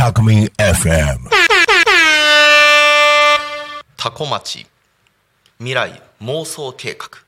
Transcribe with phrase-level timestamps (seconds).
[0.00, 1.28] タコミ FM
[3.98, 4.66] タコ町。
[5.58, 7.18] 未来妄想計画。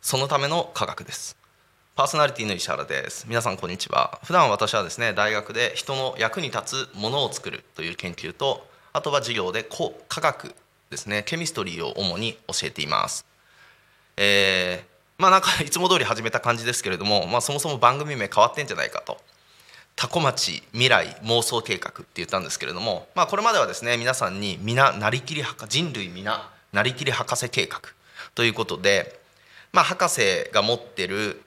[0.00, 1.36] そのための科学です。
[1.94, 3.26] パーソナリティの石原です。
[3.28, 4.18] 皆さんこんにちは。
[4.24, 9.64] 普段私はですね大学で人の役に立つものを作るという研究とあとは授業で
[10.08, 10.56] 科学
[10.90, 13.24] ですねケミストリーを主に教えています。
[14.16, 19.18] えーまあなんかいつも通り始めた感じですけれども、まあ、そもそも番組名変わってんじゃないかと。
[19.98, 27.80] タコ町未来妄想計画って言ったんですけれども、まあ、これまではですね皆さんに皆なりきり博人類皆なりきり博士計画
[28.36, 29.18] ということで、
[29.72, 30.20] まあ、博士
[30.52, 31.42] が持ってる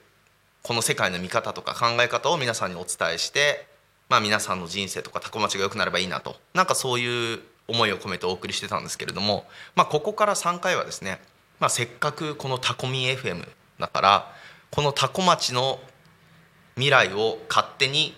[0.62, 3.66] この世界の見方とか考え方を皆さんにお伝えして、
[4.10, 11.20] まあ、皆さんの人生とかタコ町が良くなればいいなとなんかそういう思いを込めてお送りしてたんですけれども、まあ、ここから3回はですね、
[11.58, 14.32] まあ、せっかくこのタコミ FM だから
[14.70, 15.80] このタコ町の
[16.74, 18.14] 未来を勝手に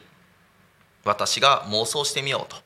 [1.05, 2.57] 私が妄想してみようと。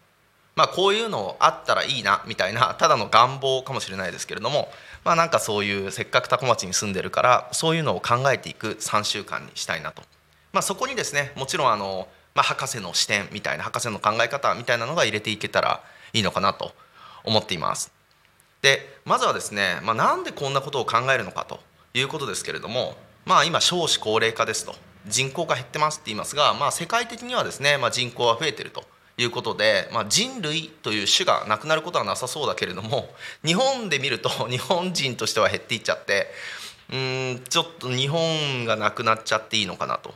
[0.58, 4.72] まあこういうのあったらいいなみたいな ただの願望かもしれないですけれども
[5.04, 10.02] まあなんかそういうせっかく多古町に住んでるからそういうのを考えていく3週間にしたいなと、
[10.52, 15.80] まあ、そこにですねもちろんあの、まあ、博士の視点みたいな博士の考え方みたいなのが入れていけたら
[16.12, 16.74] いいのかなと
[17.22, 17.92] 思っています。
[18.60, 21.60] でまずはですね、まあ、なんでこんなことを考えるのかと
[21.94, 24.74] いうことですけれどもまあ今少子高齢化ですと。
[25.08, 28.84] 人口が減ってますって言いますが、まあ、世界的にはですね、まあ、人口は増えてると
[29.18, 33.08] いうことで、まあ、人類という種がなくなることはなさそうだけれども
[33.44, 36.32] 日本で見ると 日本人としては減っていっちゃって
[36.90, 40.14] うんちょっと日本がなくなっちゃっていいのかなと。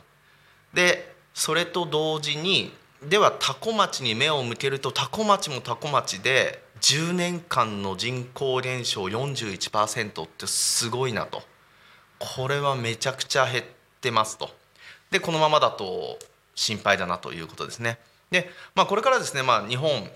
[0.73, 11.43] でそれと同時にでは多古町に目を向けると多古町も多古町で10年間の人口減少41%ってすごいなと
[12.17, 13.65] これはめちゃくちゃ減っ
[13.99, 14.62] てますと。
[15.13, 16.17] でこのままだと
[16.55, 17.99] 心配だなということですね。
[18.31, 20.09] で、まあ、これからですね、まあ、日本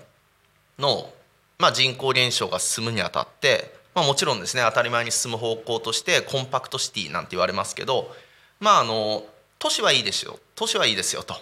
[0.76, 1.10] の、
[1.58, 8.12] まあ、人口減少が進むにあたって、まあ、もちろんですね当たり前に進む方向としてコンパクトシティなんて言われますけど
[8.58, 9.24] まああの
[9.60, 11.36] 都市はいいですよ都市はいいですよと。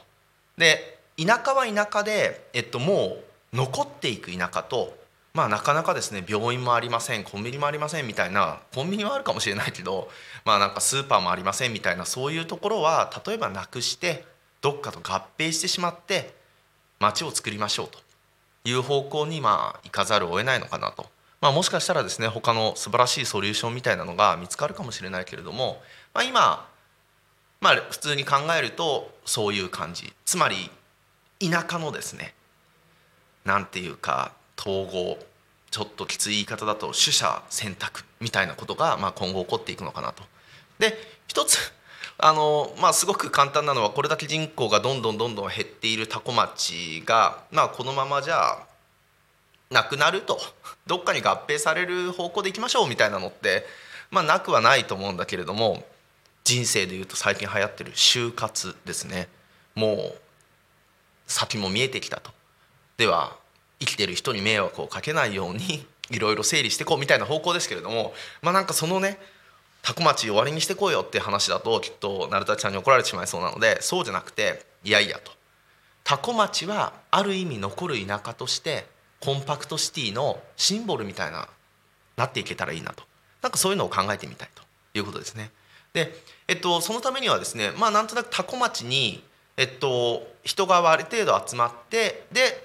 [0.58, 3.16] で田舎は田舎で、えっと、も
[3.52, 4.94] う残っていく田舎と
[5.36, 10.08] まあなかなかですね病院もありませんコンビニもありませんみたいなコンビニはあるかもしれないけど
[10.46, 14.24] まあなんかスーパーもありませんみたいなそういうところは例えばなくして
[14.62, 16.34] どっかと合併してしまって
[16.98, 18.06] 街を作りましょうと。
[18.66, 21.06] いう方向にまあ行かざるを得ないのかなと、
[21.40, 25.80] まあ、もしかしたらですね他の素晴らしいソリューションみたいなのが見つかるかもしれないけれども、
[26.12, 26.68] まあ、今、
[27.60, 30.12] まあ、普通に考えるとそういう感じ。
[30.24, 30.70] つまり
[31.38, 32.34] 田舎のですね
[33.44, 35.18] なんていうか統合
[35.70, 40.22] ちょっときつい言い方だと取捨選択みたいなことがまあ今後起こっていくのかなと。
[40.78, 40.96] で
[41.26, 41.72] 一つ
[42.18, 48.58] あのまあ、すごく簡単なのはこれだけ人口がどんどんどんどん減っている多古町が、まあ、このままじゃ
[49.70, 50.38] なくなると
[50.86, 53.66] どっかに合併される方向でいきましょうみたいなのって、
[54.10, 55.84] まあ、なくはないと思うんだけれども
[56.44, 59.28] 人生でいうと最近流行ってる就活ですね
[59.74, 60.18] もう
[61.26, 62.30] 先も見えてきたと。
[62.96, 63.36] では
[63.80, 69.18] 生きてる人に迷惑をかけないように いろいろ整理していこうみたいな方向ですけれどもまあなんかそのね
[69.82, 75.32] 多古町終わりにしてこいよって話だときっと成田ちゃんに怒られてしまいそうなのでそうじゃなくていやいやと。
[76.04, 78.86] 多古町はある意味残る田舎として
[79.18, 81.48] コンパクトシティのシンボルみたいな
[82.16, 83.02] なっていけたらいいなと。
[83.42, 84.66] なんかそういうのを考えてみたいと。
[84.98, 85.50] いうことですね。
[85.92, 86.12] で、
[86.48, 89.22] えっと、そのためにはですねまあなんとなく多古町に、
[89.56, 92.64] えっと、人がある程度集まってで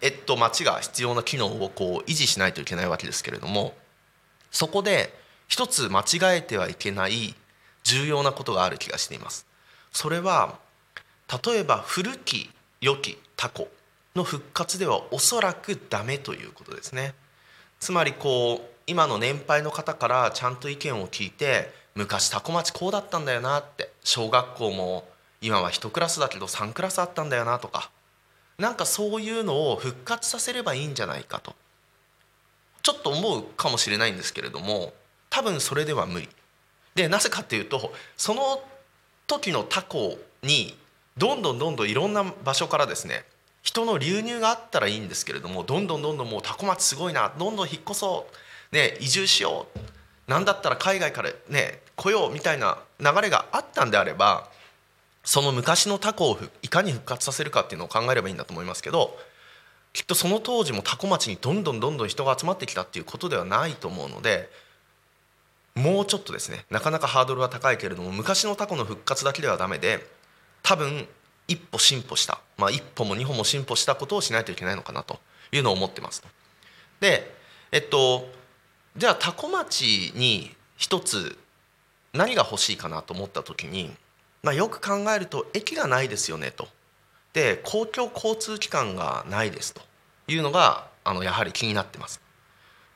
[0.00, 3.74] えっと、町が必要な機能をこう維持しないといけないわけですけれども
[4.50, 5.12] そこで
[5.48, 7.34] 一つ間違えてはいけない
[7.84, 9.46] 重要なことがある気がしています。
[9.92, 10.58] それは
[11.44, 12.50] 例えば古き
[12.80, 13.68] 良きタコ
[14.14, 17.14] の復活ではおそらくダメということですね。
[17.80, 25.08] つまりこう今の年配の方からちゃんと意見を聞いて昔タコ町こうだったんだよなって小学校も
[25.40, 27.90] 今は1クラスだけど3クラスあったんだよなとか
[28.58, 31.54] なんかそういうのを復活させればいいんじゃないかと。
[32.82, 34.94] ちょっと思うかもしれないんですけれども
[35.28, 36.28] 多分それでは無理。
[36.94, 38.62] でなぜかっていうとその
[39.26, 40.76] 時のタコに
[41.16, 43.24] どんどんどんどんいろんな場所からですね
[43.62, 48.26] 人の流入があったらいいんですけれどもどんどんどんどんもうタコ町すごいなどんどん引っ越そ
[48.72, 49.78] う、ね、移住しよう
[50.26, 54.48] 何だったら海外からね来ようみたいな流れがあったんであれば
[55.28, 59.14] その昔のタコをいかに復活させるかっていうのを考えればいいんだと思いますけど
[59.92, 64.48] きっとその当時もタコ町にどんどんどんどん人が集まってきたっていうことではないと思うので
[65.74, 69.98] もうちょっとですねなかなかハードルは高いけれども昔のタコの復活だけではダメで
[70.62, 71.06] 多分
[71.46, 75.18] 一歩進歩した、まあ、一歩も二歩も進歩したことをしないといけないのかなと
[75.52, 76.28] いうのを思ってますと。
[77.00, 77.30] で
[77.70, 78.26] えっと
[78.96, 81.36] じゃあ多古町に一つ
[82.14, 83.94] 何が欲しいかなと思った時に、
[84.48, 86.68] まあ、よく考えると駅がないですよねと。
[87.34, 89.82] で公共交通機関がないですと
[90.26, 92.22] いうのがあのやはり気になってます。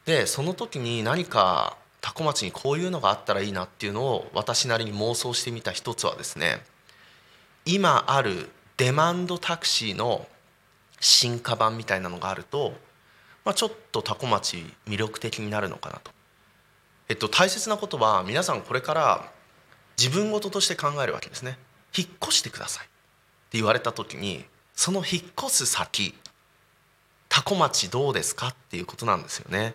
[0.06, 6.62] でその時に何か多古町にこういうのがあったらいいなっていうのを私なりに妄想してみた一つはですね
[7.66, 8.48] 今ある
[8.78, 10.26] デマンドタクシーの
[11.00, 12.72] 進化版みたいなのがあると、
[13.44, 14.56] まあ、ちょっと多古町
[14.88, 16.12] 魅力的になるのかなと。
[17.10, 19.32] えっと、大切なことは皆さんこれから
[19.99, 21.59] 自分事として考えるわけですね。
[21.97, 24.44] 引っ越してくださいって言われた時に
[24.75, 26.15] その引っ越す先
[27.29, 29.75] 多古町どうですかっていうことなんですよね。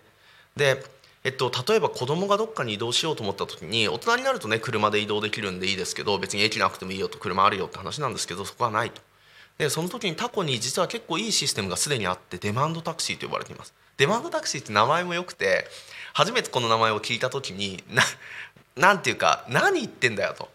[0.56, 0.82] で
[1.24, 9.02] えっと、例えば子供がどっかに移動しようと思った時に大人になるとね車で移動できるんでいいですけど別に駅なくてもいいよと車あるよって話なんですけどそこはないと
[9.58, 15.66] でその時にタコに実は結構いいシステムがすでにあってデマンドタクシーと呼ばれていますデマンドタクシーって名前も良くて
[16.14, 18.02] 初めてこの名前を聞いた時にな
[18.78, 20.48] なんていうか何言ってんだよと。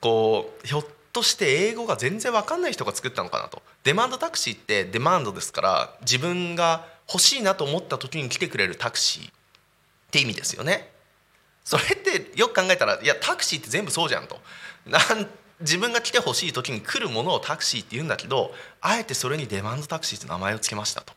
[0.00, 3.62] こうひょっとして英語が全然分かんない人が作ったのかなと。
[3.84, 9.32] デマンドタクシーってデマンドですから自分が欲しいなと思った時に来てくれるタクシーっ
[10.10, 10.90] て意味ですよね。
[11.64, 14.40] それってよく考えたらいやタクシーって全部そうじゃんと。
[14.86, 15.26] なん
[15.60, 21.12] 自分が来てほしい時に来るものをタクシーって言うんだけどあえてそれにデマンドタクシーって名前を付けましたと。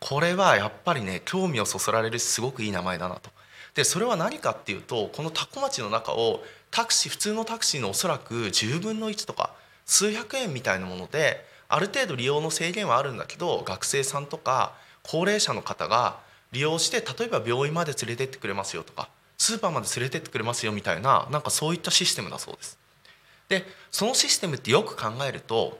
[0.00, 3.30] これはやっぱりね興味をそそられるすごくいい名前だなと。
[3.76, 9.52] でそれは何かっていうとこの多古町の中をタクシー普通のタクシーのおそらく10分の1とか
[9.84, 16.18] 数百円みたいなものである程度利用の制限はあるんだけど学生さんとか高齢者の方が
[16.52, 22.78] 利用して例えば病院まで連れてってくれますよとかスーパーまで連れてってくれますよみたいななんかそういったシステムだそうです。
[23.48, 25.78] でそのシステムってよく考えると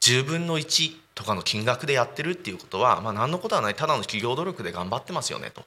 [0.00, 5.62] 10分の1とかの金額でやってるっていうことは、まあ、何のことはないただの企業努力で頑張ってますよねと。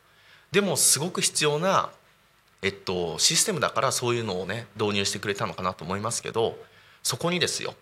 [0.57, 1.92] でもすごく必要な、
[2.63, 6.57] えっと、システムだからそういうのをね導入してくれたのかなと思いますけど
[7.04, 7.75] そこにですよ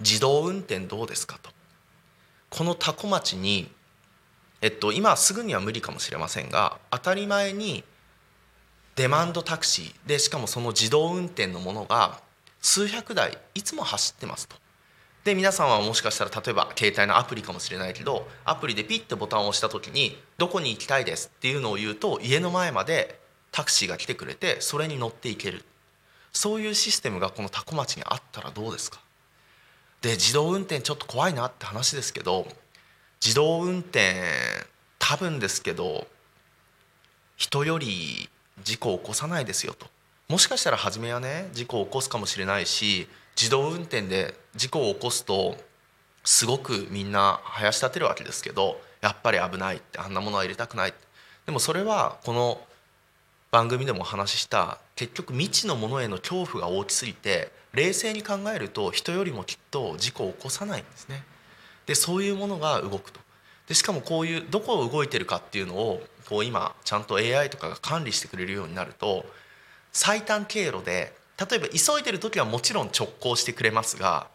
[0.00, 1.50] 自動運転どうですかと。
[2.50, 3.70] この多古町に、
[4.62, 7.84] えっと、今すぐには無理かもしれませんが当たり前に
[8.96, 12.18] デマンドタクシーでしかもその自動運転のものが
[12.60, 14.56] 数百台いつも走ってますと。
[15.28, 23.20] で皆さんはもしかしたら例えば携帯のアプリかもしれないけどアプリでピッてボタンを押した時に「どこに行きたいです」っていうのを言うと家の前まで
[23.52, 25.64] タクシーが来てくれてそれに乗っていける。
[26.32, 29.00] そういうシステムがこの多古町にあったらどうですか？
[30.00, 32.46] で自動運転ちょっと怖いなって話ですけど
[33.20, 34.14] 自動運転
[34.98, 36.06] 多分ですけど
[37.36, 38.30] 人より
[38.62, 39.86] 事故を起こさないですよと。
[40.28, 43.08] もしかしたら初めはね事故を起こすかもしれないし
[43.40, 45.56] 自動運転で事故を起こすと
[46.24, 50.94] すごくみんな林立てるわけですけどやっぱり危ないってあんなものは入れたくない
[51.46, 52.60] でもそれはこの
[53.52, 61.22] 番組でもお話しした結局未知のものへの恐怖が大きすぎて冷静に考えると人よりもきっと事故を起こさないんですね。
[61.86, 63.20] でそういうものが動くと
[63.68, 69.24] でしかもこういうどこを動いてるかっていうのをこう今ちゃんと AI とかが管理してくれるようになると
[69.92, 74.26] 最短経路で例えば急いでる時はもちろん直行してくれますが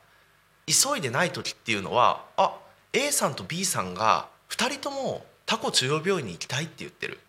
[0.65, 2.57] 急いでない時っていうのはあ
[2.93, 7.19] A さんと B さんが2人ともタコ中央病院に行きたいって言ってる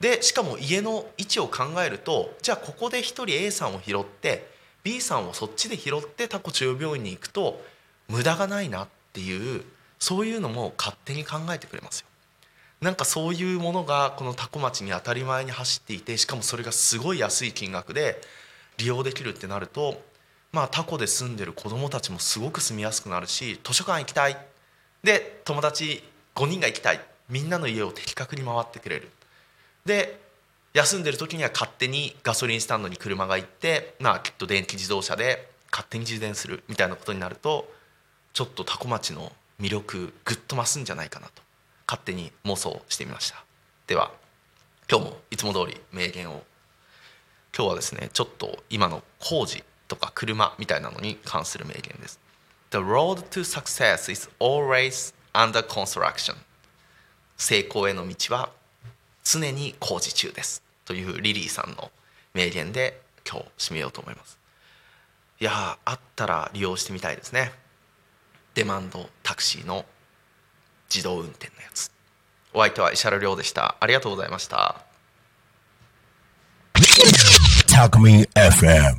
[0.00, 4.52] でしかも家の位置を考えるとじゃあここで1人 A さんを拾って
[4.82, 7.64] B さんをそっちで拾ってタコ中央病院に行くと
[8.08, 9.64] 無駄がないなっていう
[9.98, 12.08] そういうのも勝手に考えてくれますよ。
[12.82, 18.20] なんかそういうものがこの多古町に当たり前に走っていてしかもそれがすごい安い金額で
[18.78, 20.02] 利用できるってなると
[20.52, 24.36] まあタコで住んでる子どもたちもすごく住みやすくなるし図書館行きたい。
[25.02, 26.02] で友達
[26.34, 27.00] 5人が行きたい。
[27.28, 29.10] みんなの家を的確に回ってくれる。
[29.84, 30.20] で
[30.72, 36.62] 休んでる時には勝手にガソリンスタンドに車が行ってまあきっと電気自動車で勝手に充電する。
[36.68, 37.68] みたいなことになると
[38.32, 41.42] ちょっと多古町の魅力ぐっと増すんじゃないかなと。
[41.86, 43.44] 勝手に妄想してみました。
[43.86, 44.10] では
[44.90, 46.42] 今日もいつも通り名言を
[47.56, 52.18] 今日はですねちょっと今の工事とか車みたいなのに関する名言です。
[52.70, 56.34] The road to success is always under construction.
[57.36, 58.50] 成功への道は
[59.22, 60.62] 常に工事中です。
[60.84, 61.90] というリリーさんの
[62.34, 64.38] 名言で今日締めようと思います。
[65.40, 67.52] いやあったら利用してみたいですね。
[68.54, 69.84] デマンドタクシーの
[70.92, 71.90] 自動運転のやつ。
[72.52, 73.76] お相手は石原亮でした。
[73.80, 74.84] ありがとうございました。
[77.74, 78.94] Talk Me FM.